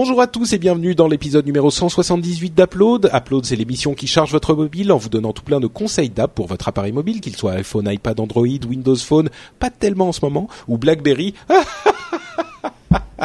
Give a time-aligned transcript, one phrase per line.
[0.00, 3.10] Bonjour à tous et bienvenue dans l'épisode numéro 178 d'Upload.
[3.12, 6.32] Upload, c'est l'émission qui charge votre mobile en vous donnant tout plein de conseils d'app
[6.36, 10.20] pour votre appareil mobile, qu'il soit iPhone, iPad, Android, Windows Phone, pas tellement en ce
[10.24, 11.34] moment, ou BlackBerry.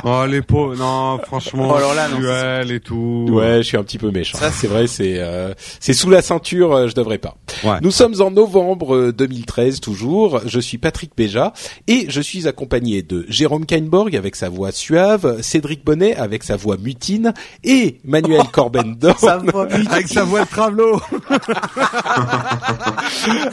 [0.03, 3.27] Oh les pauvres, non franchement, Oh, alors là, non, duel et tout.
[3.29, 4.37] Ouais, je suis un petit peu méchant.
[4.37, 7.37] Ça, c'est vrai, c'est euh, c'est sous la ceinture, euh, je devrais pas.
[7.63, 7.77] Ouais.
[7.81, 10.41] Nous sommes en novembre euh, 2013 toujours.
[10.45, 11.53] Je suis Patrick Béja
[11.87, 16.55] et je suis accompagné de Jérôme Kainborg avec sa voix suave, Cédric Bonnet avec sa
[16.55, 19.91] voix mutine et Manuel Corben va vite.
[19.91, 21.01] Avec sa voix de travelot.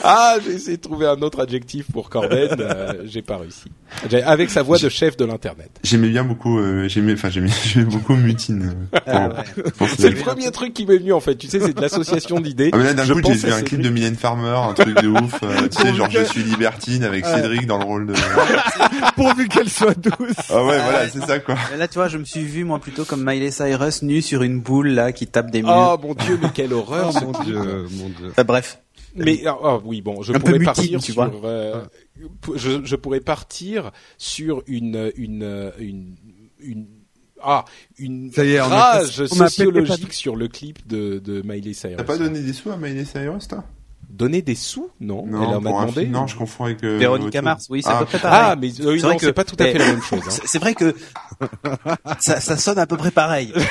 [0.02, 3.64] Ah, j'ai essayé de trouver un autre adjectif pour Corben, euh, j'ai pas réussi.
[4.24, 5.70] Avec sa voix de chef de l'internet.
[5.82, 8.74] J'aimais bien beaucoup, euh, j'aimais, enfin j'aimais, j'aimais beaucoup Mutine.
[8.94, 9.86] euh, Ah, ouais.
[9.98, 11.36] C'est le premier truc qui m'est venu en fait.
[11.36, 12.70] Tu sais, c'est de l'association d'idées.
[12.72, 13.89] Ah mais là d'un coup j'ai vu un clip Cédric.
[13.90, 17.26] De Mylène Farmer, un truc de ouf, euh, tu sais genre je suis libertine avec
[17.26, 18.14] Cédric dans le rôle de.
[19.16, 20.14] Pourvu qu'elle soit douce.
[20.48, 21.56] Ah ouais voilà c'est ça quoi.
[21.76, 24.60] Là, tu vois, je me suis vu, moi, plutôt comme Miley Cyrus, nu sur une
[24.60, 25.98] boule, là, qui tape des murs.
[26.00, 28.28] Oh mon dieu, mais quelle horreur Oh mon dieu, mon dieu.
[28.30, 28.80] Enfin, bref.
[29.16, 31.30] Mais ah, ah, oui, bon, je Un pourrais mutine, partir tu sur, vois.
[31.44, 31.84] euh,
[32.54, 36.16] je, je pourrais partir sur une une une
[36.60, 36.86] une
[37.42, 37.64] ah
[37.98, 41.96] une Ça y est, on a rage sociologique sur le clip de de Miley Cyrus.
[41.96, 43.64] T'as pas donné des sous à Miley Cyrus toi?
[44.10, 46.00] Donner des sous Non, elle en a pour un demandé.
[46.02, 46.82] film, non je confonds avec.
[46.84, 46.98] euh,
[47.42, 47.68] Mars, chose.
[47.70, 48.40] oui, c'est à Ah, peu près pareil.
[48.42, 50.02] Ah, mais euh, oui, C'est vrai que- c'est pas tout à fait mais- la même
[50.02, 50.20] chose.
[50.28, 50.42] hein.
[50.44, 50.94] C'est vrai que
[52.18, 53.52] ça, ça sonne à peu près pareil.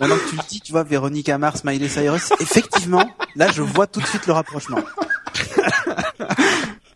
[0.00, 3.86] Maintenant que tu le dis, tu vois, Véronique Mars, Miley Cyrus, effectivement, là, je vois
[3.86, 4.78] tout de suite le rapprochement.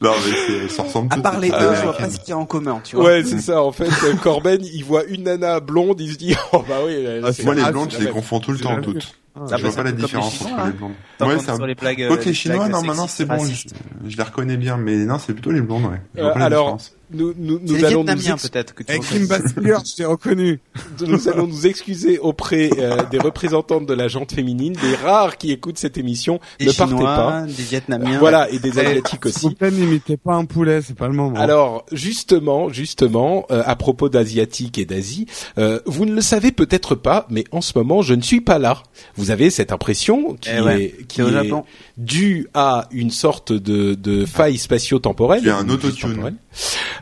[0.01, 2.39] Non mais se ressemblent À part les deux, je vois pas ce qu'il y a
[2.39, 3.07] en commun, tu vois.
[3.07, 3.61] Ouais, c'est ça.
[3.61, 3.89] En fait,
[4.23, 6.93] Corben, il voit une nana blonde, il se dit, oh bah oui.
[6.93, 9.13] elle- Ah, Moi les Ah, blondes je les confonds tout le temps toutes.
[9.51, 10.67] Ah, Je vois pas la différence les Chinois, entre hein.
[10.73, 10.93] les blondes.
[11.19, 13.69] Tant Ouais sur les blagues, euh, les chinois, blagues non, maintenant c'est bon, je,
[14.09, 16.01] je les reconnais bien, mais non, c'est plutôt les blondes, ouais.
[16.15, 16.93] Je Euh, vois pas la alors, différence.
[17.11, 19.03] Nous, nous, C'est nous allons nous, ex- peut-être, que tu Avec.
[19.03, 20.61] Kim Basinger, je t'ai reconnu.
[21.07, 25.51] nous allons nous excuser auprès euh, des représentantes de la gente féminine, des rares qui
[25.51, 26.39] écoutent cette émission.
[26.61, 27.41] Des ne partez Chinois, pas.
[27.47, 28.19] des Vietnamiens.
[28.19, 29.55] Voilà, et des asiatiques S'il vous aussi.
[29.55, 31.39] plaît, n'imitez pas un poulet, c'est pas le moment.
[31.41, 35.25] Alors justement, justement, euh, à propos d'asiatiques et d'Asie,
[35.57, 38.59] euh, vous ne le savez peut-être pas, mais en ce moment, je ne suis pas
[38.59, 38.83] là.
[39.17, 41.65] Vous avez cette impression qui Eh ouais, est qui est Japon.
[41.97, 45.43] due à une sorte de, de faille spatio-temporelle?
[45.43, 46.37] Tu as un autotune.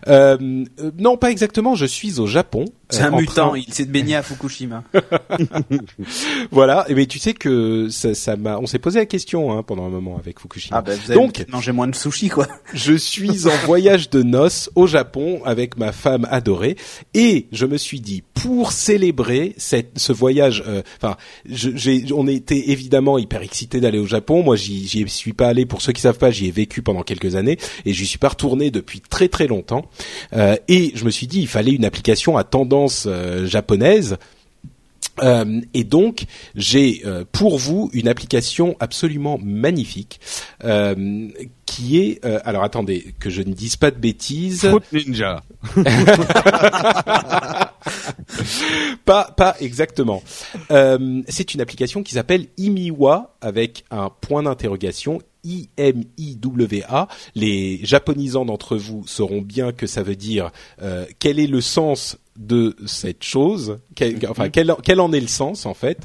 [0.08, 0.36] Euh,
[0.80, 1.74] euh, non, pas exactement.
[1.74, 2.66] Je suis au Japon.
[2.90, 4.84] C'est euh, un en mutant, train- il s'est baigné à Fukushima.
[6.50, 6.84] Voilà.
[6.88, 8.58] Et mais tu sais que ça, ça m'a.
[8.58, 10.78] On s'est posé la question hein, pendant un moment avec Fukushima.
[10.78, 12.46] Ah bah vous avez Donc, mangé moins de sushi quoi.
[12.74, 16.76] je suis en voyage de noces au Japon avec ma femme adorée
[17.14, 21.16] et je me suis dit pour célébrer cette, ce voyage, euh, enfin,
[21.46, 24.42] j'ai, on était évidemment hyper excités d'aller au Japon.
[24.42, 25.66] Moi, j'y, suis pas allé.
[25.66, 28.28] Pour ceux qui savent pas, j'y ai vécu pendant quelques années et j'y suis pas
[28.28, 29.86] retourné depuis très très longtemps.
[30.32, 34.16] Euh, et je me suis dit, il fallait une application à tendance euh, japonaise.
[35.22, 40.20] Euh, et donc, j'ai euh, pour vous une application absolument magnifique
[40.64, 41.28] euh,
[41.64, 42.24] qui est.
[42.44, 44.68] alors, attendez que je ne dise pas de bêtises.
[44.68, 45.42] Fruit Ninja.
[49.04, 50.22] pas, pas exactement.
[51.28, 55.20] C'est une application qui s'appelle Imiwa avec un point d'interrogation.
[55.44, 57.08] I-M-I-W-A.
[57.36, 60.50] Les japonisants d'entre vous sauront bien que ça veut dire
[61.18, 65.66] quel est le sens de cette chose, quel, enfin quel, quel en est le sens
[65.66, 65.98] en fait.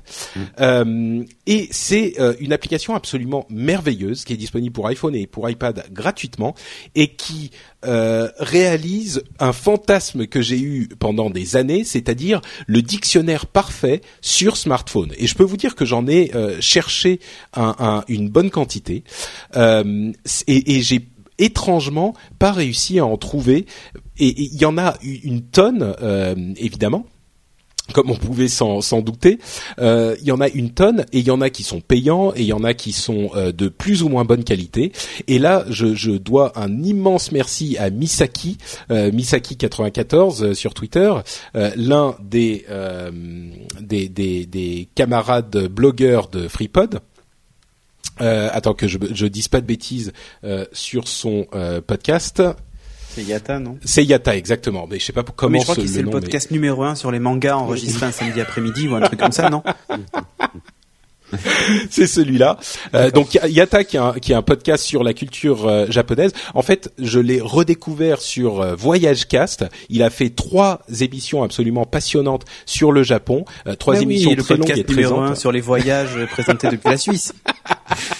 [0.60, 5.50] Euh, et c'est euh, une application absolument merveilleuse qui est disponible pour iPhone et pour
[5.50, 6.56] iPad gratuitement
[6.96, 7.52] et qui
[7.86, 14.56] euh, réalise un fantasme que j'ai eu pendant des années, c'est-à-dire le dictionnaire parfait sur
[14.58, 15.12] smartphone.
[15.18, 17.20] Et je peux vous dire que j'en ai euh, cherché
[17.54, 19.04] un- un- une bonne quantité
[19.56, 20.12] Euh,
[20.48, 21.02] et, et j'ai
[21.38, 23.66] étrangement pas réussi à en trouver.
[24.18, 27.06] Et il y en a une tonne, euh, évidemment
[27.92, 29.40] comme on pouvait s'en douter,
[29.80, 32.34] euh, il y en a une tonne et il y en a qui sont payants
[32.36, 34.92] et il y en a qui sont euh, de plus ou moins bonne qualité.
[35.28, 38.58] Et là, je, je dois un immense merci à Misaki,
[38.92, 41.14] euh, Misaki94 euh, sur Twitter,
[41.56, 42.66] euh, l'un des,
[43.82, 47.02] des, des des camarades blogueurs de FreePod.
[48.22, 50.14] Euh, attends que je je dise pas de bêtises
[50.44, 52.42] euh, sur son euh, podcast.
[53.10, 53.78] C'est Yata, non?
[53.84, 54.88] C'est Yata, exactement.
[54.90, 56.84] Mais je sais pas comment Mais je crois ce- que c'est le mais- podcast numéro
[56.84, 59.64] un sur les mangas enregistrés un samedi après-midi ou un truc comme ça, non?
[61.90, 62.60] C'est celui-là.
[62.94, 66.34] Euh, donc Yata qui est, un, qui est un podcast sur la culture euh, japonaise.
[66.54, 69.64] En fait, je l'ai redécouvert sur euh, Voyage Cast.
[69.90, 73.46] Il a fait trois émissions absolument passionnantes sur le Japon.
[73.66, 75.62] Euh, trois Ah oui, émissions le très longues et podcast très numéro un sur les
[75.62, 77.34] voyages présentés depuis la Suisse.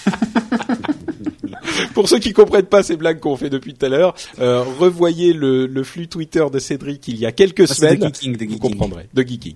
[1.94, 5.34] Pour ceux qui comprennent pas ces blagues qu'on fait depuis tout à l'heure, euh, revoyez
[5.34, 8.14] le, le flux Twitter de Cédric il y a quelques Ah, c'est de semaines.
[8.14, 8.60] geeking, de vous geeking.
[8.72, 9.56] comprendrez, de geeking.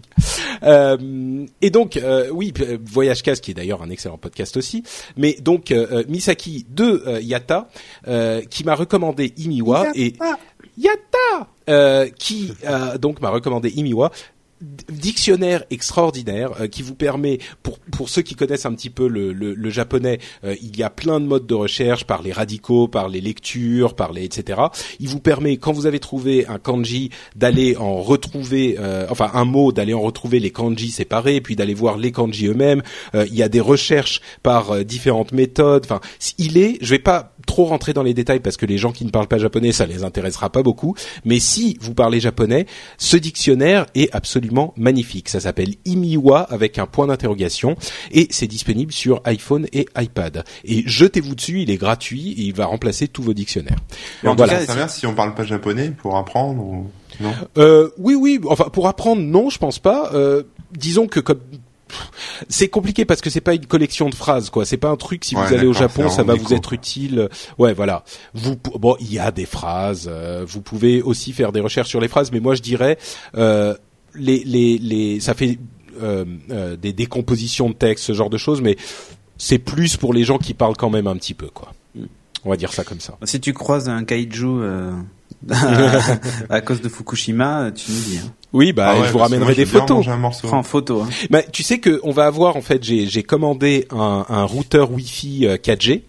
[0.64, 4.84] Euh, et donc, euh, oui, euh, Voyage Cast, qui est d'ailleurs un excellent podcast aussi,
[5.18, 7.70] mais donc euh, euh, Misaki de euh, Yata,
[8.08, 10.14] euh, qui m'a recommandé Imiwa et
[10.78, 14.12] Yata, euh, qui euh, donc m'a recommandé Imiwa
[14.62, 19.34] dictionnaire extraordinaire euh, qui vous permet pour pour ceux qui connaissent un petit peu le,
[19.34, 22.88] le, le japonais euh, il y a plein de modes de recherche par les radicaux
[22.88, 24.62] par les lectures par les etc
[25.00, 29.46] il vous permet quand vous avez trouvé un kanji d'aller en retrouver euh, enfin un
[29.46, 32.82] mot d'aller en retrouver les kanji séparés puis d'aller voir les kanji eux-mêmes.
[33.14, 35.84] Euh, il y a des recherches par euh, différentes méthodes.
[35.86, 36.00] Enfin
[36.38, 39.06] il est je vais pas trop rentrer dans les détails parce que les gens qui
[39.06, 40.96] ne parlent pas japonais ça les intéressera pas beaucoup.
[41.26, 42.66] Mais si vous parlez japonais
[42.98, 44.45] ce dictionnaire est absolument
[44.76, 47.76] magnifique ça s'appelle Imiwa avec un point d'interrogation
[48.12, 52.54] et c'est disponible sur iPhone et iPad et jetez-vous dessus il est gratuit et il
[52.54, 53.78] va remplacer tous vos dictionnaires
[54.24, 54.54] Mais en tout Voilà.
[54.54, 56.90] cas, ça s'inverse si on parle pas japonais pour apprendre ou
[57.22, 57.34] non?
[57.58, 58.42] Euh, oui, oui.
[58.48, 60.12] Enfin, pour apprendre, non, je pense pas.
[60.14, 60.44] Euh,
[60.78, 61.40] disons que comme
[62.50, 64.66] c'est compliqué parce que c'est pas une collection de phrases, quoi.
[64.66, 65.24] C'est pas un truc.
[65.24, 67.30] Si Ouais, vous allez au Japon, ça va vous être utile.
[67.58, 68.04] Ouais, voilà.
[68.34, 70.10] Vous, bon, il y a des phrases.
[70.12, 72.98] euh, vous pouvez aussi faire des recherches sur les phrases, mais moi, je dirais
[73.38, 73.76] euh,
[74.18, 75.58] les, les, les, ça fait
[76.02, 78.76] euh, euh, des décompositions de texte, ce genre de choses, mais
[79.38, 81.74] c'est plus pour les gens qui parlent quand même un petit peu, quoi.
[82.44, 83.18] On va dire ça comme ça.
[83.24, 84.92] Si tu croises un kaiju euh,
[86.50, 88.20] à cause de Fukushima, tu nous dis.
[88.20, 88.32] Hein.
[88.54, 89.98] Oui, bah, Ah ouais, je vous ramènerai moi, des photos.
[89.98, 90.48] mangé un morceau.
[90.48, 91.02] Prends en photo.
[91.02, 91.10] Hein.
[91.32, 94.92] Bah, tu sais que on va avoir en fait j'ai j'ai commandé un, un routeur
[94.92, 96.04] Wi-Fi euh, 4G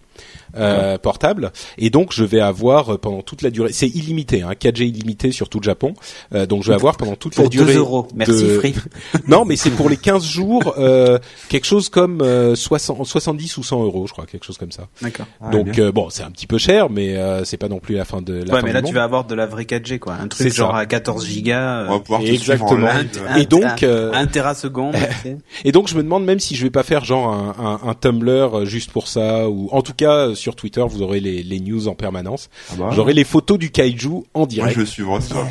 [0.57, 4.51] euh, portable et donc je vais avoir euh, pendant toute la durée c'est illimité hein,
[4.59, 5.93] 4G illimité sur tout le Japon
[6.33, 8.07] euh, donc je vais avoir pendant toute la Pour durée 2 euros.
[8.15, 8.73] Merci de- Free.
[9.27, 11.19] non mais c'est pour les 15 jours euh,
[11.49, 14.87] quelque chose comme euh, 60 70 ou 100 euros je crois quelque chose comme ça
[15.01, 15.25] D'accord.
[15.41, 17.95] Ah, donc euh, bon c'est un petit peu cher mais euh, c'est pas non plus
[17.95, 18.89] la fin de la Ouais, fin mais du là monde.
[18.89, 20.77] tu vas avoir de la vraie 4G quoi, un truc C'est genre ça.
[20.79, 22.67] à 14 gigas, on va euh, Exactement.
[22.69, 23.09] suivre en live.
[23.29, 24.95] un- et donc, un, euh, un teraseconde.
[25.65, 27.93] Et donc je me demande même si je vais pas faire genre un, un, un
[27.93, 31.43] Tumblr euh, juste pour ça ou en tout cas euh, sur Twitter vous aurez les,
[31.43, 32.49] les news en permanence.
[32.71, 34.75] Ah bah, J'aurai les photos du kaiju en Moi, direct.
[34.75, 35.45] je vais suivre ça.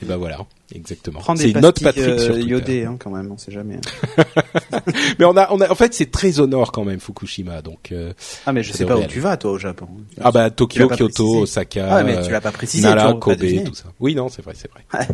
[0.00, 0.38] Et ben voilà,
[0.74, 1.20] exactement.
[1.36, 2.50] C'est notre pastilles Patrick sur euh, Twitter.
[2.50, 3.76] iodées hein, quand même, on sait jamais.
[4.18, 4.24] hein.
[5.18, 7.90] Mais on a on a en fait c'est très au nord quand même Fukushima donc
[7.92, 8.12] euh,
[8.44, 9.06] Ah mais je sais pas où aller.
[9.08, 9.88] tu vas toi au Japon.
[10.20, 11.38] ah bah Tokyo, Kyoto, précisé.
[11.40, 12.82] Osaka, Ah mais tu euh, l'as pas précisé.
[12.86, 13.84] Nara, tu aurais pas Kobe, tout ça.
[13.98, 14.84] Oui non c'est vrai c'est vrai.
[14.94, 15.08] Ouais.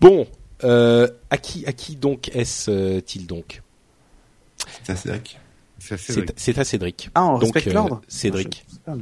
[0.00, 0.26] Bon
[0.64, 3.60] euh, à qui à qui donc est-il donc?
[4.84, 5.20] Ça, c'est vrai.
[6.36, 7.10] C'est à Cédric.
[7.14, 8.00] Ah on respecte euh, l'ordre.
[8.08, 8.64] Cédric.
[8.86, 8.94] Ah,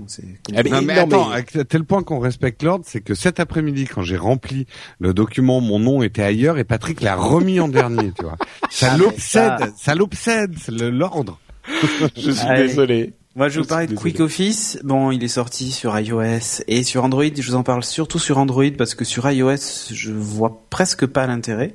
[0.63, 3.41] mais- Non, mais non, attends, mais- à tel point qu'on respecte l'ordre, c'est que cet
[3.41, 4.67] après-midi, quand j'ai rempli
[4.99, 8.37] le document, mon nom était ailleurs et Patrick l'a remis en dernier, tu vois.
[8.71, 11.39] Ça Ah, mais l'obsède, ça- ça l'obsède, l'ordre.
[12.17, 12.69] Je suis Allez.
[12.69, 13.13] désolé.
[13.37, 14.79] Moi, je vous parler suis de Quick Office.
[14.83, 17.25] Bon, il est sorti sur iOS et sur Android.
[17.33, 21.27] Je vous en parle surtout sur Android parce que sur iOS, je vois presque pas
[21.29, 21.75] l'intérêt.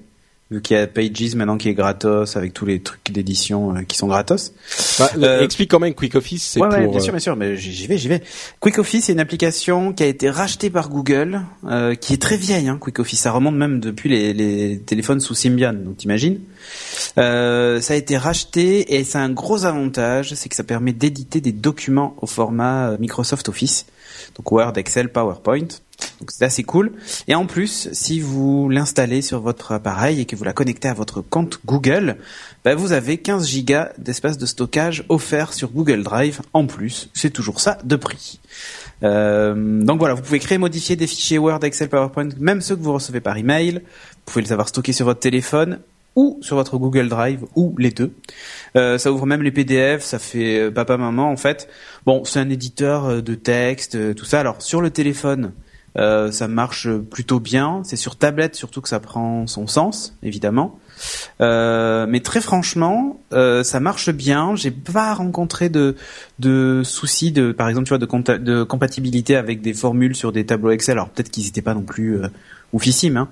[0.51, 3.81] Vu qu'il y a Pages maintenant qui est gratos avec tous les trucs d'édition euh,
[3.81, 4.53] qui sont gratos.
[4.99, 6.77] Bah, Euh, explique quand même Quick Office, c'est Ouais, pour.
[6.77, 8.21] ouais, bien euh, sûr, bien sûr, mais j'y j'y vais, j'y vais.
[8.59, 12.37] Quick Office, c'est une application qui a été rachetée par Google, euh, qui est très
[12.37, 13.21] vieille, hein, Quick Office.
[13.21, 16.39] Ça remonte même depuis les, les téléphones sous Symbian, donc t'imagines.
[17.17, 20.93] Euh, ça a été racheté et ça a un gros avantage, c'est que ça permet
[20.93, 23.87] d'éditer des documents au format euh, Microsoft Office,
[24.35, 25.67] donc Word, Excel, PowerPoint.
[26.19, 26.93] Donc c'est assez cool.
[27.27, 30.93] Et en plus, si vous l'installez sur votre appareil et que vous la connectez à
[30.93, 32.17] votre compte Google,
[32.63, 37.09] bah, vous avez 15 gigas d'espace de stockage offert sur Google Drive en plus.
[37.13, 38.39] C'est toujours ça de prix.
[39.03, 42.81] Euh, donc voilà, vous pouvez créer, modifier des fichiers Word, Excel, PowerPoint, même ceux que
[42.81, 43.73] vous recevez par email.
[43.73, 45.79] Vous pouvez les avoir stockés sur votre téléphone
[46.15, 48.13] ou sur votre Google Drive ou les deux.
[48.77, 51.67] Euh, ça ouvre même les PDF, ça fait euh, papa maman en fait.
[52.05, 54.39] Bon, c'est un éditeur de texte, tout ça.
[54.39, 55.51] Alors sur le téléphone,
[55.97, 57.81] euh, ça marche plutôt bien.
[57.83, 60.79] C'est sur tablette surtout que ça prend son sens, évidemment.
[61.41, 64.55] Euh, mais très franchement, euh, ça marche bien.
[64.55, 65.95] J'ai pas rencontré de,
[66.39, 70.71] de soucis de, par exemple, tu vois, de, compatibilité avec des formules sur des tableaux
[70.71, 70.93] Excel.
[70.93, 72.27] Alors peut-être qu'ils étaient pas non plus euh,
[72.73, 73.17] oufissimes.
[73.17, 73.29] Hein.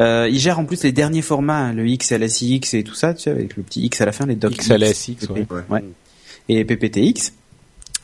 [0.00, 3.22] Euh, ils gèrent en plus les derniers formats, hein, le XLSX et tout ça, tu
[3.22, 5.46] sais, avec le petit X à la fin, les docs XLSX, ouais.
[5.68, 5.84] ouais.
[6.48, 7.32] et PPTX.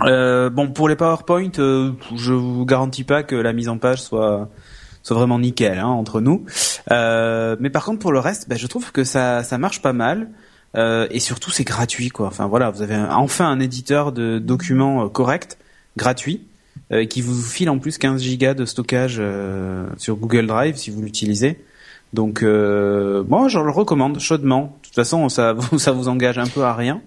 [0.02, 4.02] Euh, bon, pour les PowerPoint, euh, je vous garantis pas que la mise en page
[4.02, 4.48] soit
[5.02, 6.44] soit vraiment nickel hein, entre nous.
[6.90, 9.92] Euh, mais par contre, pour le reste, bah, je trouve que ça ça marche pas
[9.92, 10.30] mal.
[10.76, 12.26] Euh, et surtout, c'est gratuit, quoi.
[12.26, 15.58] Enfin voilà, vous avez enfin un éditeur de documents euh, correct,
[15.96, 16.42] gratuit,
[17.10, 19.20] qui vous file en plus 15 gigas de stockage
[19.96, 21.64] sur Google Drive si vous l'utilisez.
[22.12, 24.76] Donc, moi, je le recommande chaudement.
[24.82, 27.00] De toute façon, ça ça vous engage un peu à rien.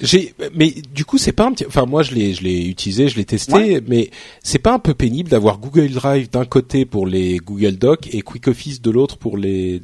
[0.00, 3.08] J'ai, mais du coup, c'est pas un petit, enfin, moi, je l'ai, je l'ai utilisé,
[3.08, 3.82] je l'ai testé, Ouais.
[3.86, 4.10] mais
[4.42, 8.20] c'est pas un peu pénible d'avoir Google Drive d'un côté pour les Google Docs et
[8.22, 9.80] Quick Office de l'autre pour les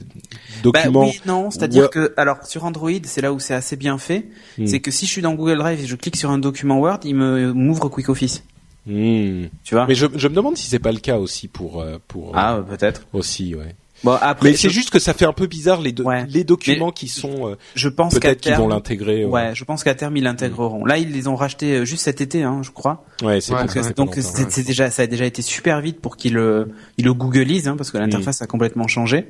[0.62, 1.04] documents.
[1.06, 4.26] Bah oui, non, c'est-à-dire que alors sur Android, c'est là où c'est assez bien fait,
[4.58, 4.66] Hmm.
[4.66, 7.00] c'est que si je suis dans Google Drive et je clique sur un document Word,
[7.04, 8.44] il me m'ouvre Quick Office.
[8.86, 9.44] Hmm.
[9.64, 9.86] Tu vois?
[9.86, 12.32] Mais je, je me demande si c'est pas le cas aussi pour, euh, pour euh,
[12.34, 13.06] Ah, peut-être.
[13.12, 13.74] aussi, ouais.
[14.04, 16.24] Bon, après Mais c'est je, juste que ça fait un peu bizarre les, do- Ouais.
[16.28, 19.24] les documents qui sont euh, je pense qu'à peut-être qu'ils vont terme l'intégrer.
[19.24, 20.84] Ouais, je pense qu'à terme ils l'intégreront.
[20.84, 23.04] Là, ils les ont rachetés euh, juste cet été hein, je crois.
[23.22, 23.64] Ouais, c'est Ouais,
[23.96, 27.04] Donc, euh, c'est c'est déjà ça a déjà été super vite pour qu'ils le ils
[27.04, 29.28] le googlisent hein, parce que l'interface a complètement changé.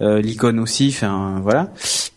[0.00, 1.72] Euh, l'icône aussi, enfin voilà.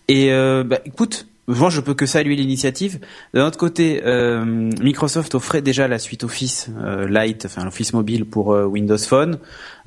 [0.07, 2.99] Et euh, bah, écoute, moi je peux que saluer l'initiative.
[3.33, 8.25] De notre côté, euh, Microsoft offrait déjà la suite Office euh, Lite, enfin l'Office mobile
[8.25, 9.39] pour euh, Windows Phone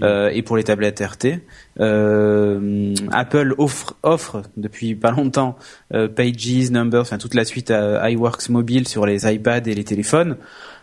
[0.03, 1.41] euh, et pour les tablettes RT.
[1.81, 5.57] Euh, Apple offre offre depuis pas longtemps
[5.91, 10.37] Pages, Numbers, enfin toute la suite euh, iWorks mobile sur les iPads et les téléphones.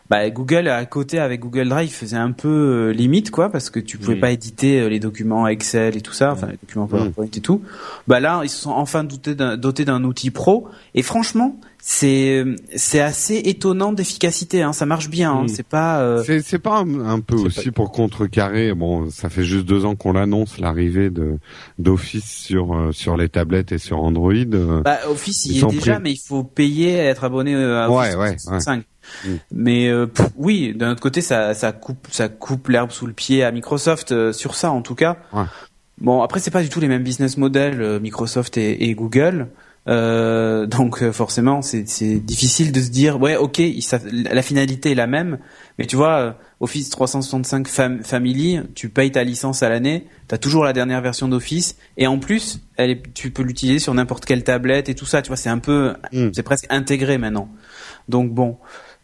[0.10, 3.80] Bah, Google à côté avec Google Drive faisait un peu euh, limite quoi parce que
[3.80, 7.26] tu pouvais pas éditer euh, les documents Excel et tout ça, enfin les documents PowerPoint
[7.26, 7.62] et tout.
[8.08, 12.44] Bah là ils se sont enfin dotés d'un dotés d'un outil pro et franchement c'est
[12.76, 16.78] c'est assez étonnant d'efficacité hein, ça marche bien hein, c'est pas euh, C'est c'est pas
[16.80, 18.74] un, un peu C'est aussi pour contrecarrer.
[18.74, 21.38] Bon, ça fait juste deux ans qu'on l'annonce l'arrivée de
[21.80, 24.34] d'Office sur euh, sur les tablettes et sur Android.
[24.84, 26.04] bah, Office il y est déjà pris.
[26.04, 28.84] mais il faut payer et être abonné à Ouais, Office ouais, 365.
[29.26, 29.30] Mm.
[29.52, 33.14] Mais euh, pff, oui, d'un autre côté, ça, ça coupe, ça coupe l'herbe sous le
[33.14, 35.18] pied à Microsoft euh, sur ça, en tout cas.
[35.34, 35.44] Ouais.
[36.00, 39.48] Bon, après, c'est pas du tout les mêmes business models, euh, Microsoft et, et Google.
[39.90, 41.84] Euh, donc euh, forcément, c'est
[42.20, 43.62] difficile de se dire, ouais, ok,
[44.12, 45.40] la finalité est la même,
[45.80, 50.38] mais tu vois, euh, Office 365 Fam- Family, tu payes ta licence à l'année, t'as
[50.38, 54.26] toujours la dernière version d'Office, et en plus, elle est, tu peux l'utiliser sur n'importe
[54.26, 56.32] quelle tablette et tout ça, tu vois, c'est un peu, Mm.
[56.34, 57.48] c'est presque intégré maintenant.
[58.10, 58.58] Donc bon,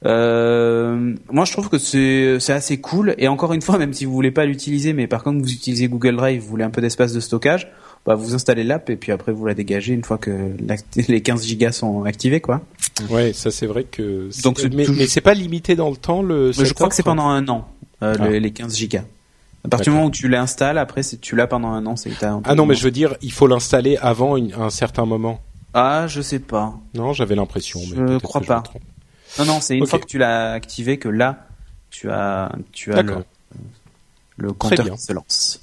[0.05, 4.13] euh, moi je trouve que c'est assez cool et encore une fois même si vous
[4.13, 7.13] voulez pas l'utiliser mais par contre vous utilisez Google Drive vous voulez un peu d'espace
[7.13, 7.69] de stockage
[8.05, 10.31] bah vous installez l'app et puis après vous la dégagez une fois que
[11.07, 12.61] les 15 gigas sont activés quoi.
[13.09, 14.27] Ouais, ça c'est vrai que.
[14.29, 16.51] c'est- Donc, mais, mais c'est pas limité dans le temps le.
[16.57, 17.65] Mais je crois que c'est pendant un an
[18.03, 18.27] euh, Ah.
[18.27, 19.05] le- les 15 gigas.
[19.65, 22.09] À partir du moment où tu l'installes après c'est tu l'as pendant un an c'est
[22.09, 24.69] que t'as un Ah non, mais je veux dire, il faut l'installer avant une- un
[24.69, 25.39] certain moment.
[25.73, 26.75] Ah je sais pas.
[26.93, 27.79] Non, j'avais l'impression.
[27.95, 28.59] mais Je crois je pas.
[28.61, 28.83] trompe.
[29.39, 31.47] Non non c'est une fois que tu l'as activé que là
[31.89, 33.23] tu as tu as le, D'accord.
[34.37, 35.59] le compteur qui se lance.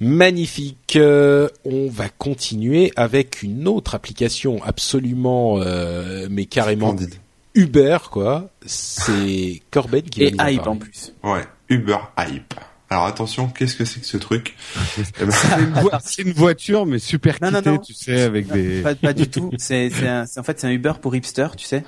[0.00, 0.96] Magnifique.
[0.96, 7.14] Euh, on va continuer avec une autre application absolument, euh, mais carrément Splendide.
[7.54, 8.50] Uber quoi.
[8.66, 11.12] C'est Corben qui va Et nous en hype en plus.
[11.22, 12.54] Ouais, Uber Hype.
[12.90, 14.56] Alors attention, qu'est-ce que c'est que ce truc?
[14.98, 17.78] Eh ben, C'est une, voi- c'est une voiture mais super Non, non, kitée, non.
[17.78, 18.82] tu sais, avec des.
[18.82, 19.50] Pas, pas du tout.
[19.58, 21.84] C'est, c'est un- c'est- en fait, c'est un Uber pour hipster, tu sais.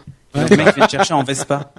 [0.51, 1.73] Le mec vient te chercher en Vespa.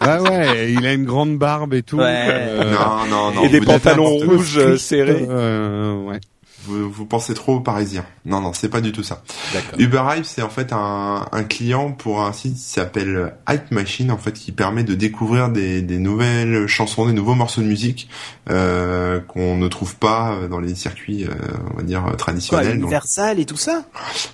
[0.00, 1.98] Ouais ouais, il a une grande barbe et tout.
[1.98, 2.26] Ouais.
[2.28, 3.42] euh, non, non, non.
[3.44, 5.26] Et des pantalons rouges euh, serrés.
[5.28, 6.20] euh, ouais.
[6.64, 8.04] Vous, vous pensez trop aux Parisiens.
[8.24, 9.22] Non, non, c'est pas du tout ça.
[9.52, 9.80] D'accord.
[9.80, 14.10] Uber Hype, c'est en fait un, un client pour un site qui s'appelle Hype Machine,
[14.10, 18.08] en fait, qui permet de découvrir des, des nouvelles chansons, des nouveaux morceaux de musique
[18.50, 21.34] euh, qu'on ne trouve pas dans les circuits, euh,
[21.72, 22.74] on va dire Quoi, traditionnels.
[22.74, 23.84] Donc, Universal et tout ça?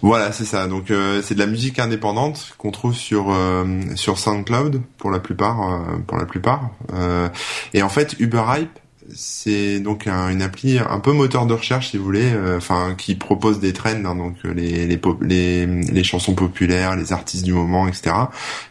[0.03, 0.67] Voilà, c'est ça.
[0.67, 5.19] Donc euh, c'est de la musique indépendante qu'on trouve sur euh, sur SoundCloud pour la
[5.19, 6.71] plupart euh, pour la plupart.
[6.93, 7.29] Euh,
[7.75, 8.79] et en fait Uber Hype
[9.15, 12.95] c'est donc un- une appli un peu moteur de recherche si vous voulez, euh, enfin
[12.97, 17.45] qui propose des trends, hein, donc euh, les les, les les chansons populaires, les artistes
[17.45, 18.15] du moment, etc.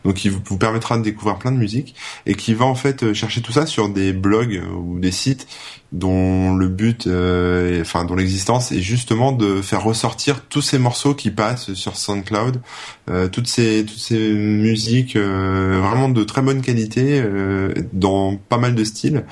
[0.05, 3.13] Donc qui vous, permettra de découvrir plein de musique et qui va en fait euh,
[3.13, 5.47] chercher tout ça sur des blogs ou des sites
[5.93, 11.13] dont le but, euh, enfin dont l'existence est justement de faire ressortir tous ces morceaux
[11.13, 12.61] qui passent sur SoundCloud,
[13.09, 18.57] euh, toutes ces toutes ces musiques euh, vraiment de très bonne qualité euh, dans pas
[18.57, 19.23] mal de styles.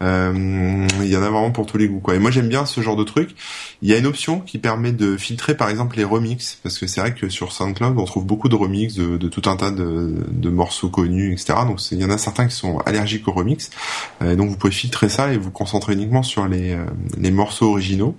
[0.00, 2.14] Euh, Il y en a vraiment pour tous les goûts quoi.
[2.14, 3.34] Et moi j'aime bien ce genre de truc.
[3.82, 6.86] Il y a une option qui permet de filtrer par exemple les remixes parce que
[6.86, 9.70] c'est vrai que sur SoundCloud on trouve beaucoup de remixes de, de tout un tas
[9.70, 11.58] de, de morceaux connus etc.
[11.66, 13.70] Donc il y en a certains qui sont allergiques aux remixes.
[14.22, 16.84] Euh, donc vous pouvez filtrer ça et vous concentrer uniquement sur les, euh,
[17.18, 18.16] les morceaux originaux.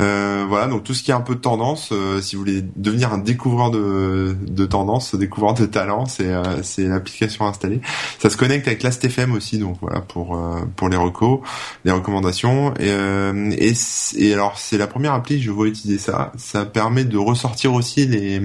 [0.00, 2.64] Euh, voilà, donc tout ce qui est un peu de tendance, euh, si vous voulez
[2.76, 7.80] devenir un découvreur de, de tendance, découvreur de talent, c'est euh, c'est l'application installée.
[8.18, 10.40] Ça se connecte avec Last.fm aussi, donc voilà pour
[10.76, 11.40] pour les recos,
[11.84, 12.72] les recommandations.
[12.80, 13.72] Et, et,
[14.16, 16.32] et alors c'est la première appli je vois utiliser ça.
[16.36, 18.40] Ça permet de ressortir aussi les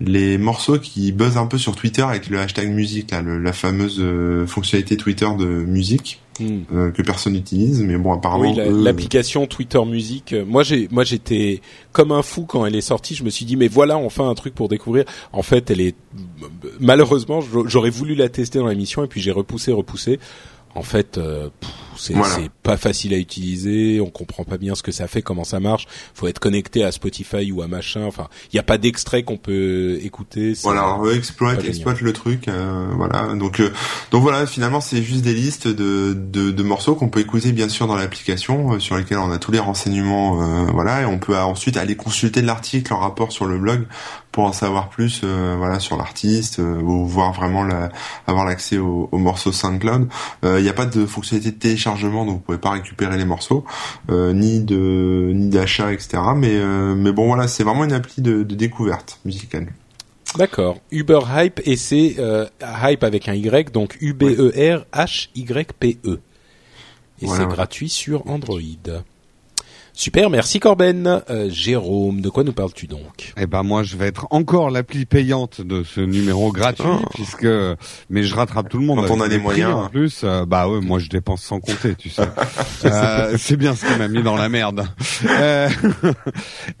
[0.00, 4.02] les morceaux qui buzzent un peu sur Twitter avec le hashtag musique, là, la fameuse
[4.46, 6.20] fonctionnalité Twitter de musique.
[6.40, 6.62] Hmm.
[6.72, 8.52] Euh, que personne n'utilise, mais bon apparemment.
[8.52, 10.32] Oui, l'application Twitter Music.
[10.32, 11.60] Euh, moi j'ai, moi j'étais
[11.92, 13.14] comme un fou quand elle est sortie.
[13.14, 15.04] Je me suis dit mais voilà enfin un truc pour découvrir.
[15.32, 15.94] En fait, elle est
[16.80, 20.18] malheureusement j'aurais voulu la tester dans l'émission et puis j'ai repoussé, repoussé
[20.74, 21.50] en fait, euh,
[21.96, 22.14] c'est
[22.62, 24.00] pas facile à utiliser.
[24.00, 25.86] On comprend pas bien ce que ça fait, comment ça marche.
[26.14, 28.04] Faut être connecté à Spotify ou à machin.
[28.04, 30.54] Enfin, il n'y a pas d'extrait qu'on peut écouter.
[30.62, 32.48] Voilà, on exploite, exploite le truc.
[32.48, 33.34] Euh, voilà.
[33.34, 33.70] Donc, euh,
[34.10, 34.46] donc voilà.
[34.46, 37.96] Finalement, c'est juste des listes de, de, de morceaux qu'on peut écouter bien sûr dans
[37.96, 40.34] l'application, sur lesquels on a tous les renseignements.
[40.72, 43.86] voilà, et on peut ensuite aller consulter l'article en rapport sur le blog
[44.34, 47.90] pour en savoir plus euh, voilà sur l'artiste euh, ou voir vraiment la,
[48.26, 50.08] avoir l'accès aux au morceaux SoundCloud.
[50.42, 53.24] Il euh, n'y a pas de fonctionnalité de téléchargement donc vous pouvez pas récupérer les
[53.24, 53.64] morceaux
[54.08, 56.22] ni de ni d'achat etc.
[56.36, 56.58] Mais
[56.94, 59.68] mais bon voilà c'est vraiment une appli de, de découverte musicale.
[60.36, 60.78] D'accord.
[60.90, 62.16] Uber Hype et c'est
[62.82, 66.20] Hype avec un Y donc U B E R H Y P E.
[67.22, 68.60] Et c'est gratuit sur Android.
[69.96, 71.22] Super, merci Corben.
[71.30, 73.32] Euh, Jérôme, de quoi nous parles-tu donc?
[73.36, 77.06] Eh ben moi, je vais être encore l'appli payante de ce numéro gratuit, oh.
[77.14, 77.46] puisque
[78.10, 79.06] mais je rattrape tout le monde.
[79.06, 79.72] Quand on a les moyens.
[79.72, 82.22] En plus, euh, bah ouais, moi je dépense sans compter, tu sais.
[82.86, 84.84] euh, c'est bien ce qui m'a mis dans la merde.
[85.26, 85.68] Euh,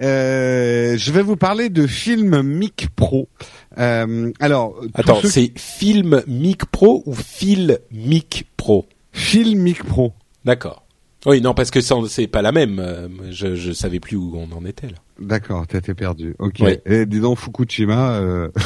[0.00, 3.28] je vais vous parler de Film Mic Pro.
[3.76, 8.86] alors, attends, c'est Film Mic Pro ou Film Mic Pro?
[9.12, 10.12] Film Mic Pro.
[10.44, 10.83] D'accord.
[11.26, 12.78] Oui, non, parce que c'est pas la même.
[12.78, 14.96] Euh, je, je savais plus où on en était là.
[15.18, 16.34] D'accord, t'étais perdu.
[16.38, 16.62] Ok.
[16.84, 18.16] Et dis donc Fukushima.
[18.16, 18.50] Euh...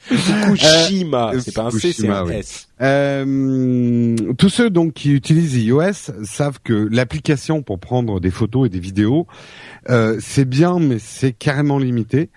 [0.00, 2.68] Fukushima, euh, c'est pas un C, c'est un S.
[2.80, 8.70] Euh, tous ceux donc qui utilisent iOS savent que l'application pour prendre des photos et
[8.70, 9.26] des vidéos,
[9.88, 12.30] euh, c'est bien, mais c'est carrément limité.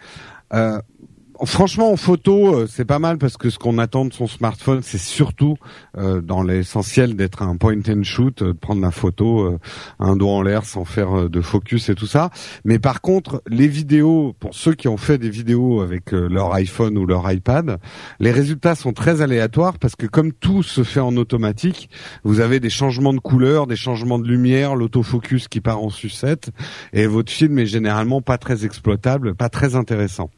[1.41, 4.81] Franchement, en photo, euh, c'est pas mal parce que ce qu'on attend de son smartphone,
[4.83, 5.57] c'est surtout
[5.97, 9.57] euh, dans l'essentiel d'être un point and shoot, euh, de prendre la photo
[9.99, 12.29] un doigt en l'air sans faire de focus et tout ça.
[12.65, 16.97] Mais par contre, les vidéos, pour ceux qui ont fait des vidéos avec leur iPhone
[16.97, 17.79] ou leur iPad,
[18.19, 21.89] les résultats sont très aléatoires parce que comme tout se fait en automatique,
[22.23, 26.51] vous avez des changements de couleur, des changements de lumière, l'autofocus qui part en sucette,
[26.93, 30.29] et votre film est généralement pas très exploitable, pas très intéressant.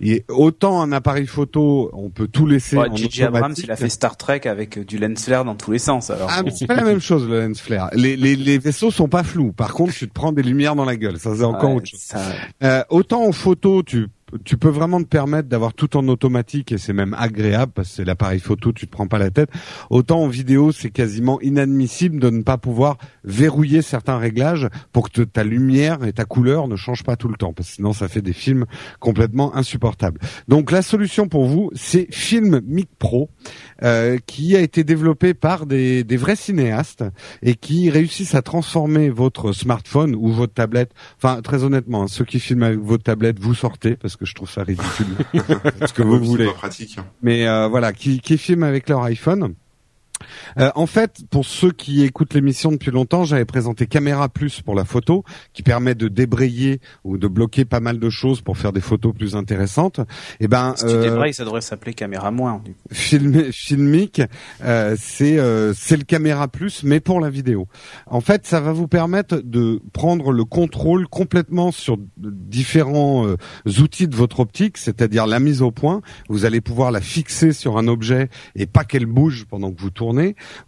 [0.00, 3.24] Et autant un appareil photo, on peut tout laisser ouais, en J.J.
[3.24, 6.10] Abrams, il a fait Star Trek avec euh, du lens flare dans tous les sens.
[6.10, 6.28] Alors.
[6.30, 7.90] Ah, c'est pas la même chose le lens flare.
[7.94, 9.52] Les, les, les, vaisseaux sont pas flous.
[9.52, 11.18] Par contre, tu te prends des lumières dans la gueule.
[11.18, 12.08] Ça c'est encore autre chose.
[12.62, 14.06] Euh, autant en photo, tu
[14.44, 17.94] tu peux vraiment te permettre d'avoir tout en automatique et c'est même agréable parce que
[17.96, 19.50] c'est l'appareil photo, tu te prends pas la tête.
[19.90, 25.22] Autant en vidéo, c'est quasiment inadmissible de ne pas pouvoir verrouiller certains réglages pour que
[25.22, 28.08] ta lumière et ta couleur ne changent pas tout le temps parce que sinon ça
[28.08, 28.66] fait des films
[28.98, 30.20] complètement insupportables.
[30.48, 33.30] Donc la solution pour vous, c'est Film Mic Pro
[33.82, 37.04] euh, qui a été développé par des, des vrais cinéastes
[37.42, 40.92] et qui réussissent à transformer votre smartphone ou votre tablette.
[41.16, 44.26] Enfin, très honnêtement, hein, ceux qui filment avec votre tablette, vous sortez parce que que
[44.26, 45.06] je trouve ça ridicule.
[45.86, 46.46] ce que vous voulez.
[46.52, 46.98] pratique.
[47.22, 49.54] Mais euh, voilà, qui, qui filment avec leur iPhone.
[50.58, 54.74] Euh, en fait, pour ceux qui écoutent l'émission depuis longtemps, j'avais présenté Caméra Plus pour
[54.74, 58.72] la photo, qui permet de débrayer ou de bloquer pas mal de choses pour faire
[58.72, 59.98] des photos plus intéressantes.
[59.98, 62.60] Et eh ben, si tu euh, débrayes, ça devrait s'appeler Caméra Moins.
[62.64, 62.78] Du coup.
[62.90, 64.22] Film, filmique,
[64.64, 67.68] euh, c'est euh, c'est le Caméra Plus, mais pour la vidéo.
[68.06, 73.36] En fait, ça va vous permettre de prendre le contrôle complètement sur différents euh,
[73.80, 76.02] outils de votre optique, c'est-à-dire la mise au point.
[76.28, 79.90] Vous allez pouvoir la fixer sur un objet et pas qu'elle bouge pendant que vous
[79.90, 80.09] tournez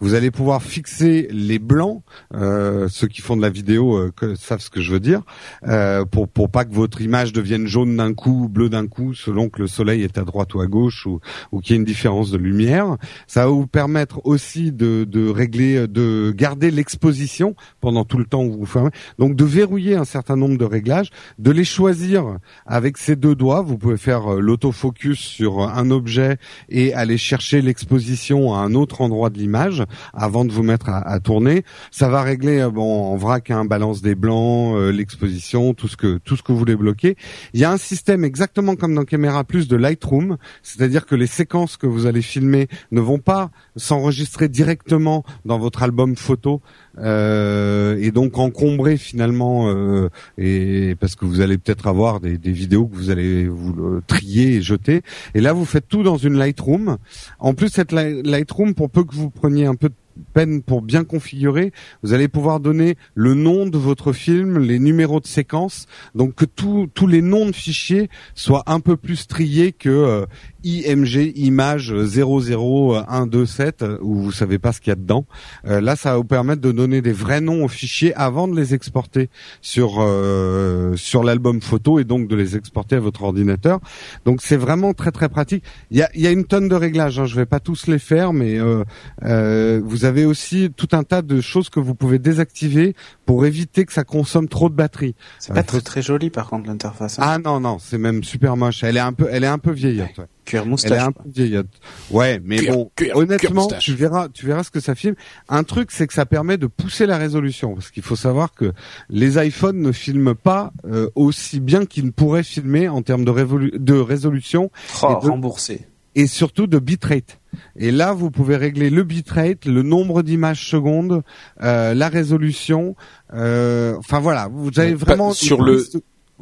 [0.00, 2.02] vous allez pouvoir fixer les blancs,
[2.34, 5.22] euh, ceux qui font de la vidéo euh, savent ce que je veux dire,
[5.66, 9.62] euh, pour pas que votre image devienne jaune d'un coup, bleu d'un coup, selon que
[9.62, 12.30] le soleil est à droite ou à gauche ou, ou qu'il y ait une différence
[12.30, 12.96] de lumière.
[13.26, 18.42] Ça va vous permettre aussi de, de régler, de garder l'exposition pendant tout le temps
[18.42, 18.90] où vous fermez.
[19.18, 23.62] Donc de verrouiller un certain nombre de réglages, de les choisir avec ces deux doigts.
[23.62, 29.30] Vous pouvez faire l'autofocus sur un objet et aller chercher l'exposition à un autre endroit
[29.32, 29.82] de l'image
[30.14, 31.64] avant de vous mettre à, tourner.
[31.90, 35.96] Ça va régler euh, bon en vrac hein, balance des blancs, euh, l'exposition, tout ce
[35.96, 37.16] que tout ce que vous voulez bloquer.
[37.54, 41.26] Il y a un système exactement comme dans Camera Plus de Lightroom, c'est-à-dire que les
[41.26, 46.60] séquences que vous allez filmer ne vont pas s'enregistrer directement dans votre album photo
[46.98, 52.52] euh, et donc encombrer finalement euh, et parce que vous allez peut-être avoir des, des,
[52.52, 55.02] vidéos que vous allez vous trier et jeter.
[55.34, 56.98] Et là, vous faites tout dans une Lightroom.
[57.38, 59.94] En plus, cette Lightroom, pour peu que vous preniez un peu de
[60.32, 65.20] peine pour bien configurer, vous allez pouvoir donner le nom de votre film, les numéros
[65.20, 69.88] de séquence, donc que tous les noms de fichiers soient un peu plus triés que
[69.88, 70.26] euh,
[70.64, 75.24] IMG image 00127 où vous savez pas ce qu'il y a dedans.
[75.66, 78.56] Euh, là, ça va vous permettre de donner des vrais noms aux fichiers avant de
[78.56, 79.28] les exporter
[79.60, 83.80] sur euh, sur l'album photo et donc de les exporter à votre ordinateur.
[84.24, 85.64] Donc c'est vraiment très très pratique.
[85.90, 87.18] Il y a, y a une tonne de réglages.
[87.18, 87.26] Hein.
[87.26, 91.40] Je vais pas tous les faire, mais euh, vous avez aussi tout un tas de
[91.40, 92.94] choses que vous pouvez désactiver
[93.26, 95.14] pour éviter que ça consomme trop de batterie.
[95.38, 97.18] C'est pas très, très joli par contre l'interface.
[97.18, 97.22] Hein.
[97.24, 98.82] Ah non non, c'est même super moche.
[98.84, 100.18] Elle est un peu elle est un peu vieillotte.
[100.18, 100.26] Ouais.
[100.44, 100.92] Cuir moustache.
[100.92, 101.68] Elle est un peu vieillotte.
[102.10, 105.14] Ouais, mais bon, honnêtement, tu verras, tu verras ce que ça filme.
[105.48, 108.72] Un truc, c'est que ça permet de pousser la résolution, parce qu'il faut savoir que
[109.08, 113.78] les iPhones ne filment pas euh, aussi bien qu'ils ne pourraient filmer en termes de,
[113.78, 114.70] de résolution.
[115.02, 115.86] Oh, et remboursé.
[116.14, 117.40] Et surtout de bitrate.
[117.76, 121.22] Et là, vous pouvez régler le bitrate, le nombre d'images secondes,
[121.62, 122.96] euh, la résolution.
[123.32, 125.82] Euh, enfin voilà, vous avez vraiment sur le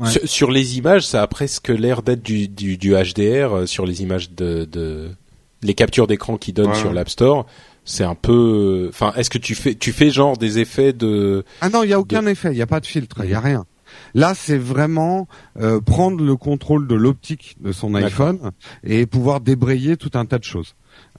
[0.07, 4.03] sur, les images, ça a presque l'air d'être du, du, du, HDR euh, sur les
[4.03, 5.11] images de, de
[5.63, 7.47] les captures d'écran qui donnent sur l'App Store.
[7.85, 11.69] C'est un peu, enfin, est-ce que tu fais, tu fais genre des effets de Ah
[11.71, 13.41] non, il y a aucun effet, il y a pas de filtre, il y a
[13.41, 13.65] rien.
[14.15, 18.53] Là, c'est vraiment euh, prendre le contrôle de l'optique de son iPhone
[18.85, 20.75] et pouvoir débrayer tout un tas de choses.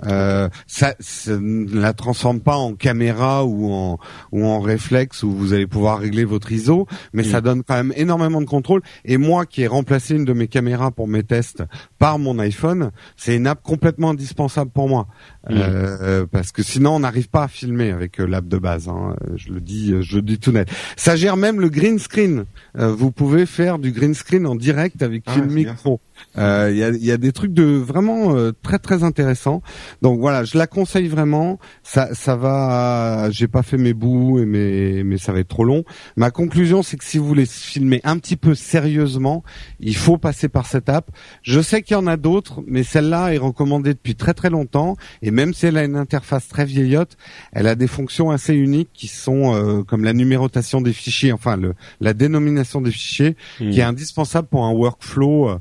[0.06, 0.96] Euh, ça,
[1.28, 4.00] ne la transforme pas en caméra ou en
[4.32, 7.44] ou en réflexe où vous allez pouvoir régler votre ISO, mais ça mm.
[7.44, 8.82] donne quand même énormément de contrôle.
[9.06, 11.64] Et moi, qui ai remplacé une de mes caméras pour mes tests
[12.00, 15.08] par mon iPhone, c'est une app complètement indispensable pour moi
[15.50, 15.56] mm.
[15.58, 18.88] euh, parce que sinon on n'arrive pas à filmer avec euh, l'app de base.
[18.88, 19.16] Hein.
[19.36, 20.70] Je le dis, je le dis tout net.
[20.96, 22.46] Ça gère même le green screen.
[22.78, 26.00] Euh, vous pouvez faire du green screen en direct avec ah, Filmic Pro.
[26.36, 29.62] Il euh, y, a, y, a, des trucs de vraiment euh, très très intéressants.
[30.02, 31.60] Donc voilà, je la conseille vraiment.
[31.84, 33.30] Ça, ça va.
[33.32, 35.84] J'ai pas fait mes bouts, et mes, mais ça va être trop long.
[36.16, 39.44] Ma conclusion, c'est que si vous voulez filmer un petit peu sérieusement,
[39.80, 41.10] il faut passer par cette app.
[41.42, 44.96] Je sais qu'il y en a d'autres, mais celle-là est recommandée depuis très très longtemps.
[45.22, 47.18] Et même si elle a une interface très vieillotte,
[47.52, 51.58] elle a des fonctions assez uniques qui sont euh, comme la numérotation des fichiers, enfin
[51.58, 55.60] le, la dénomination des fichiers, qui est indispensable pour un workflow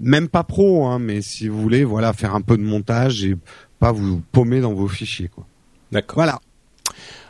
[0.00, 3.36] même pas pro, hein, mais si vous voulez, voilà, faire un peu de montage et
[3.78, 5.46] pas vous paumer dans vos fichiers, quoi.
[5.92, 6.16] D'accord.
[6.16, 6.40] Voilà.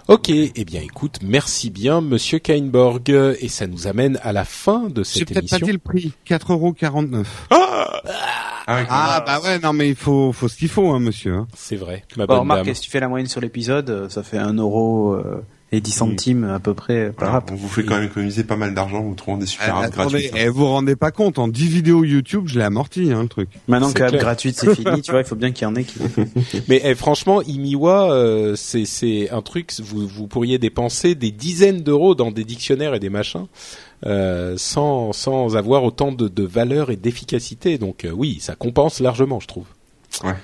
[0.09, 4.88] Ok, eh bien écoute, merci bien Monsieur Kainborg, et ça nous amène à la fin
[4.88, 5.35] de cette émission.
[5.35, 7.25] J'ai peut-être pas dit le prix, 4,49€.
[7.51, 8.03] Ah,
[8.69, 11.35] ah, ah bah ouais, non mais il faut, faut ce qu'il faut, hein, monsieur.
[11.35, 11.49] Hein.
[11.57, 12.05] C'est vrai.
[12.16, 15.14] Ma bonne remarque, si tu fais la moyenne sur l'épisode, ça fait un euro.
[15.14, 17.50] Euh, et 10 centimes à peu près par app.
[17.50, 19.94] On vous fait quand même économiser pas mal d'argent, vous trouvez des super ah, apps
[19.94, 20.35] gratuites.
[20.37, 20.50] Et hein.
[20.50, 23.48] vous vous rendez pas compte, en 10 vidéos YouTube, je l'ai amorti, hein, le truc.
[23.66, 25.85] Maintenant que l'app gratuite c'est fini, tu vois, il faut bien qu'il y en ait
[25.85, 25.98] qui...
[26.68, 32.14] Mais eh, franchement, Imiwa, euh, c'est un truc, vous, vous pourriez dépenser des dizaines d'euros
[32.14, 33.46] dans des dictionnaires et des machins.
[34.05, 39.00] Euh, sans sans avoir autant de, de valeur et d'efficacité donc euh, oui ça compense
[39.00, 39.64] largement je trouve
[40.22, 40.35] ouais.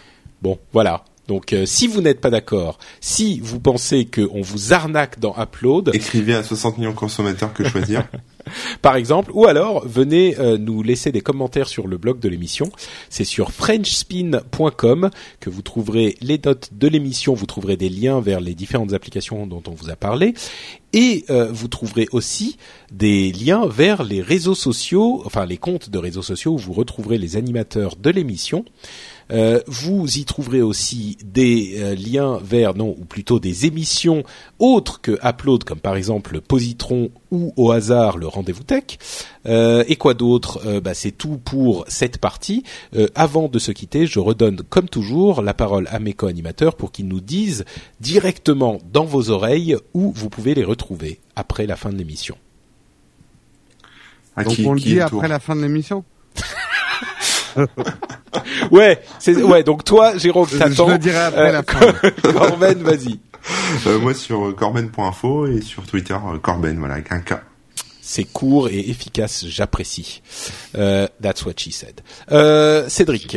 [0.41, 5.19] bon voilà donc, euh, si vous n'êtes pas d'accord, si vous pensez qu'on vous arnaque
[5.19, 8.07] dans Upload, écrivez à 60 millions de consommateurs que choisir.
[8.83, 12.71] par exemple, ou alors venez euh, nous laisser des commentaires sur le blog de l'émission.
[13.09, 15.09] C'est sur frenchspin.com
[15.41, 19.47] que vous trouverez les notes de l'émission, vous trouverez des liens vers les différentes applications
[19.47, 20.35] dont on vous a parlé,
[20.93, 22.59] et euh, vous trouverez aussi
[22.91, 27.17] des liens vers les réseaux sociaux, enfin les comptes de réseaux sociaux où vous retrouverez
[27.17, 28.67] les animateurs de l'émission.
[29.33, 34.25] Euh, vous y trouverez aussi des euh, liens vers, non, ou plutôt des émissions
[34.59, 38.99] autres que Upload, comme par exemple Positron ou au hasard le Rendez-vous Tech.
[39.47, 40.81] Euh, et quoi d'autre?
[40.81, 42.63] Bah, C'est tout pour cette partie.
[43.15, 47.09] avant de se quitter, je redonne comme toujours la parole à mes co-animateurs pour qu'ils
[47.09, 47.65] nous disent
[48.01, 52.37] directement dans vos oreilles où vous pouvez les retrouver après la fin de l'émission.
[54.37, 56.05] Donc on le dit après la fin de l'émission?
[58.71, 59.63] ouais, c'est ouais.
[59.63, 60.89] Donc toi, Jérôme, t'attends.
[60.89, 62.11] Je le dirai après la euh, fin.
[62.33, 63.19] Corben, vas-y.
[63.87, 67.35] Euh, moi sur euh, corben.info et sur Twitter Corben, voilà, avec un K.
[68.01, 70.23] C'est court et efficace, j'apprécie.
[70.75, 72.01] that's what she said.
[72.31, 73.37] Euh, Cédric.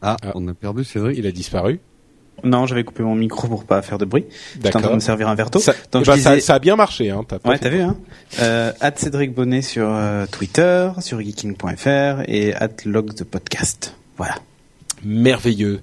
[0.00, 1.16] Ah, on a perdu Cédric.
[1.18, 1.80] Il a disparu.
[2.44, 4.24] Non, j'avais coupé mon micro pour pas faire de bruit.
[4.54, 5.60] J'étais en train de me servir un verre d'eau.
[5.60, 6.40] Ça, Donc, bah, disais...
[6.40, 7.10] ça, ça, a bien marché.
[7.10, 7.80] Hein, as ouais, t'as vu.
[7.82, 7.96] Hein
[8.40, 13.94] euh, Cédric Bonnet sur euh, Twitter, sur geeking.fr et at log de podcast.
[14.16, 14.34] Voilà.
[15.04, 15.82] Merveilleux.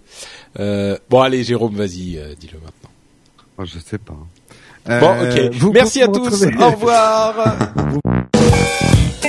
[0.59, 2.89] Euh, bon, allez, Jérôme, vas-y, euh, dis-le maintenant.
[3.57, 4.13] Oh, je sais pas.
[4.85, 5.53] Bon, Euh, ok.
[5.55, 6.27] vous Merci à tous.
[6.43, 7.57] retrouver- Au revoir.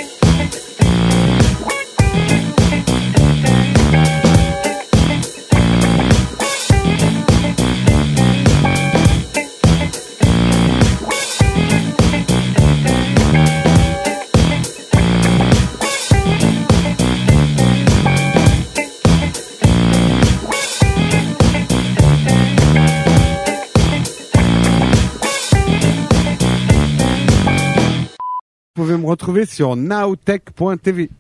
[29.11, 31.11] retrouver sur nowtech.tv.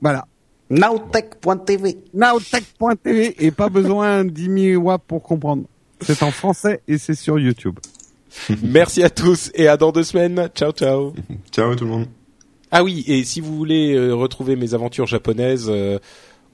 [0.00, 0.26] Voilà.
[0.70, 1.98] Nowtech.tv.
[2.14, 5.64] Nowtech.tv et pas besoin d'Imiwa pour comprendre.
[6.00, 7.78] C'est en français et c'est sur YouTube.
[8.62, 10.48] Merci à tous et à dans deux semaines.
[10.54, 11.12] Ciao, ciao.
[11.52, 12.06] Ciao tout le monde.
[12.70, 15.98] Ah oui, et si vous voulez euh, retrouver mes aventures japonaises, euh,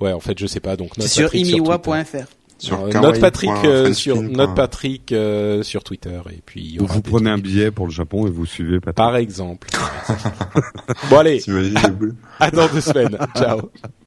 [0.01, 0.77] ouais, en fait, je sais pas.
[0.77, 2.27] Donc C'est sur imiwa.fr.
[2.59, 4.17] Sur Euh, Note Patrick euh, sur
[4.47, 7.39] point- Patrick euh, sur Twitter et puis il y Vous, aura vous des prenez un
[7.39, 8.97] billet pour le Japon et vous suivez Patrick.
[8.97, 9.69] par exemple.
[11.11, 13.19] bon allez, boules à dans deux semaines.
[13.37, 13.71] Ciao.